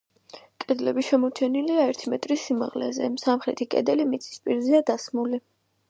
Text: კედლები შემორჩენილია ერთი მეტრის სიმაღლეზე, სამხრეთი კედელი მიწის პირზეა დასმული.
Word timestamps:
კედლები 0.63 1.03
შემორჩენილია 1.07 1.83
ერთი 1.91 2.13
მეტრის 2.15 2.47
სიმაღლეზე, 2.49 3.11
სამხრეთი 3.27 3.69
კედელი 3.77 4.09
მიწის 4.15 4.45
პირზეა 4.49 4.83
დასმული. 4.93 5.45